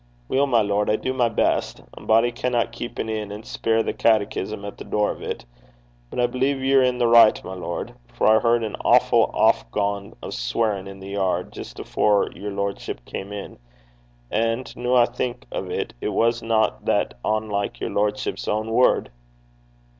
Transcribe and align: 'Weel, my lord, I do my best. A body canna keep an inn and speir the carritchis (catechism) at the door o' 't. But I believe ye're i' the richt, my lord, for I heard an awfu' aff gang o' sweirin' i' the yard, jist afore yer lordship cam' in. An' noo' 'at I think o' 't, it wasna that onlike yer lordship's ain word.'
'Weel, 0.29 0.47
my 0.47 0.63
lord, 0.63 0.89
I 0.89 0.95
do 0.95 1.13
my 1.13 1.29
best. 1.29 1.83
A 1.93 2.01
body 2.01 2.31
canna 2.31 2.65
keep 2.65 2.97
an 2.97 3.07
inn 3.07 3.31
and 3.31 3.45
speir 3.45 3.83
the 3.83 3.93
carritchis 3.93 4.49
(catechism) 4.49 4.65
at 4.65 4.79
the 4.79 4.83
door 4.83 5.11
o' 5.11 5.27
't. 5.33 5.45
But 6.09 6.19
I 6.19 6.25
believe 6.25 6.59
ye're 6.63 6.83
i' 6.83 6.89
the 6.89 7.05
richt, 7.05 7.43
my 7.43 7.53
lord, 7.53 7.93
for 8.11 8.25
I 8.25 8.39
heard 8.39 8.63
an 8.63 8.75
awfu' 8.83 9.29
aff 9.31 9.71
gang 9.71 10.15
o' 10.23 10.31
sweirin' 10.31 10.87
i' 10.89 10.99
the 10.99 11.11
yard, 11.11 11.53
jist 11.53 11.77
afore 11.77 12.31
yer 12.33 12.49
lordship 12.49 13.05
cam' 13.05 13.31
in. 13.31 13.59
An' 14.31 14.63
noo' 14.75 14.97
'at 14.97 15.09
I 15.09 15.13
think 15.13 15.45
o' 15.51 15.61
't, 15.67 15.93
it 16.01 16.09
wasna 16.09 16.73
that 16.81 17.13
onlike 17.23 17.79
yer 17.79 17.89
lordship's 17.91 18.47
ain 18.47 18.71
word.' 18.71 19.11